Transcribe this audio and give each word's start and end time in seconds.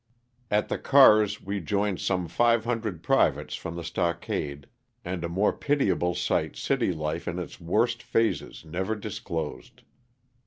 At 0.49 0.67
the 0.67 0.79
cars 0.79 1.43
we 1.43 1.59
joined 1.59 1.99
some 1.99 2.27
500 2.27 3.03
privates 3.03 3.53
from 3.53 3.75
the 3.75 3.83
stockade, 3.83 4.65
and 5.05 5.23
a 5.23 5.29
more 5.29 5.53
pitiable 5.53 6.15
sight 6.15 6.55
city 6.55 6.91
life 6.91 7.27
in 7.27 7.37
its 7.37 7.61
worst 7.61 8.01
phases 8.01 8.65
never 8.65 8.95
disclosed. 8.95 9.83